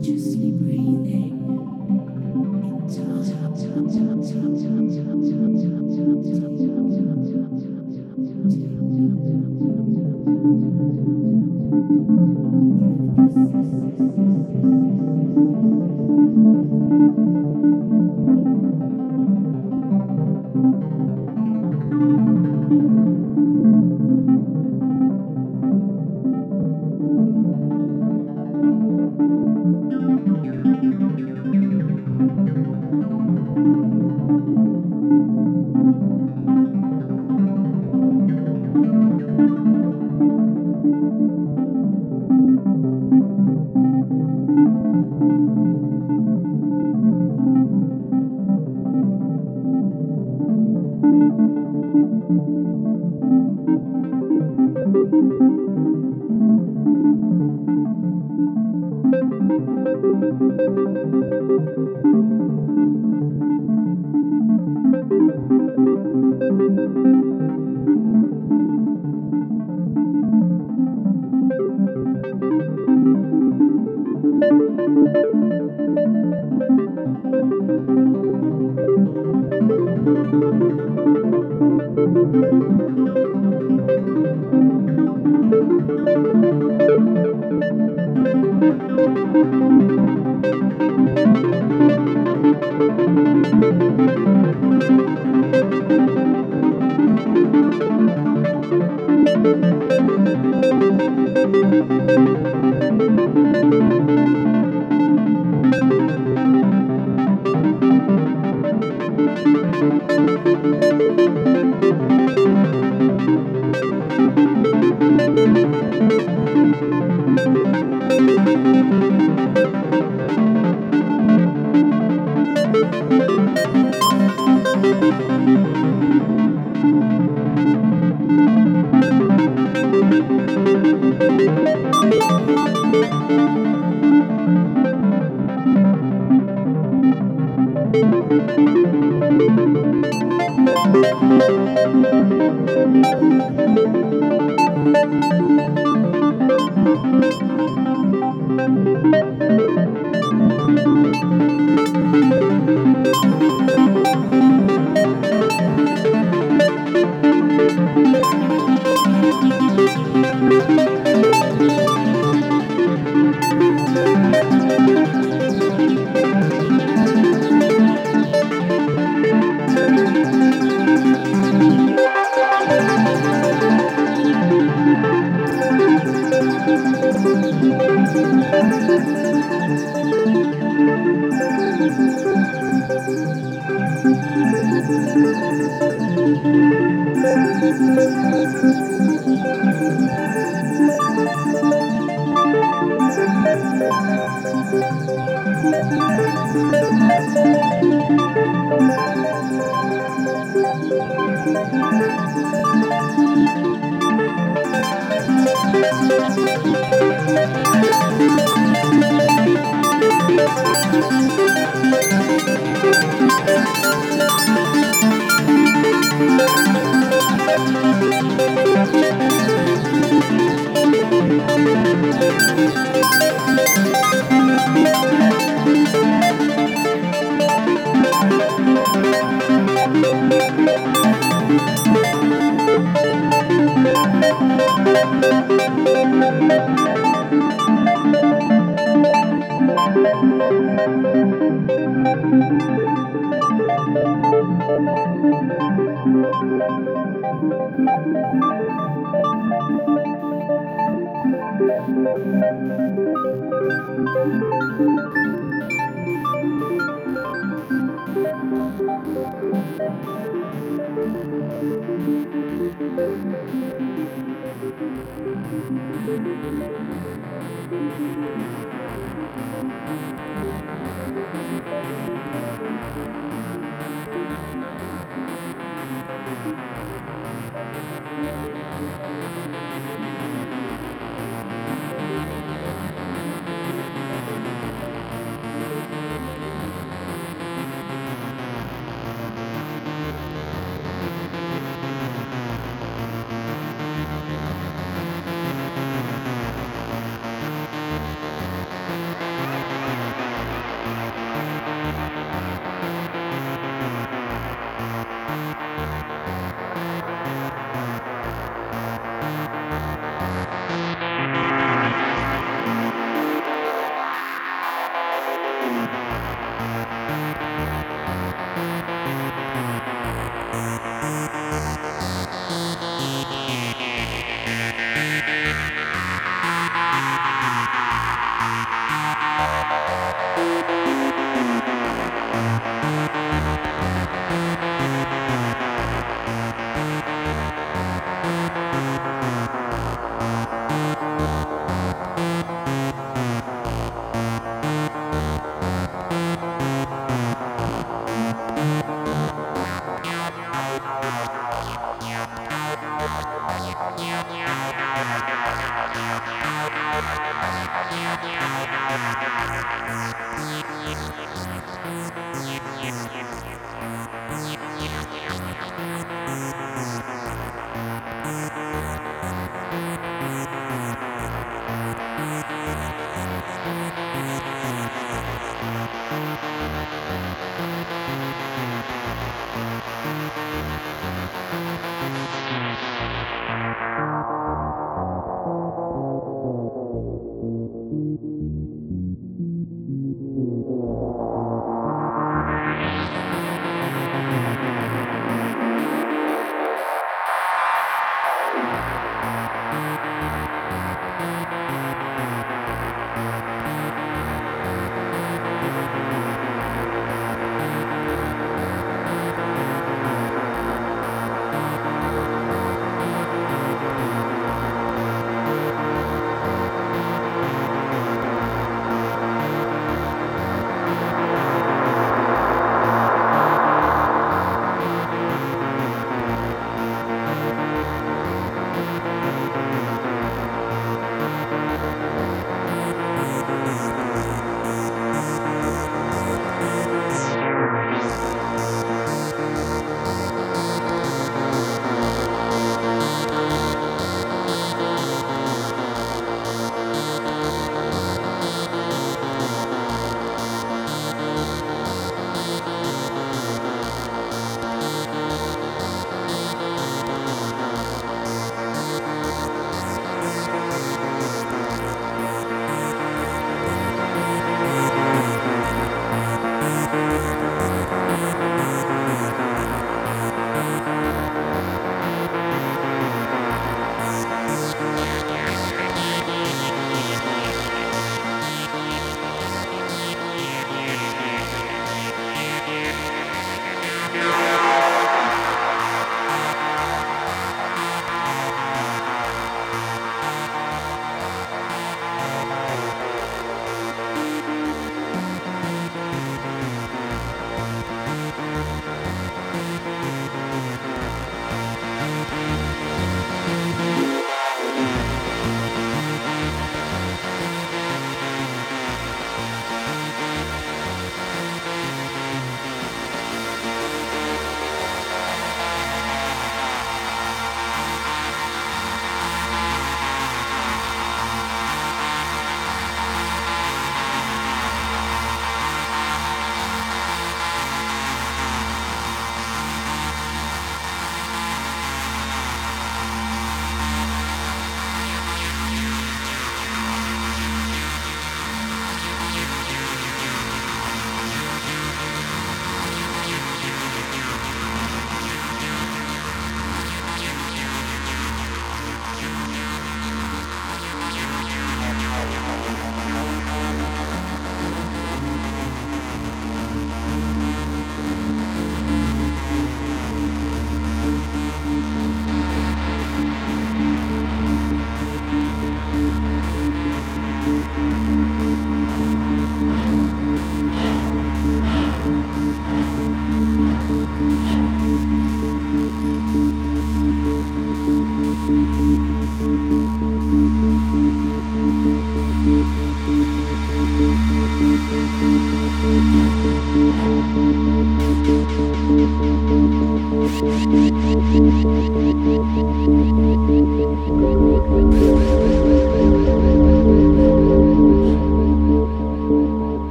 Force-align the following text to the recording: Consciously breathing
Consciously 0.00 0.50
breathing 0.52 0.79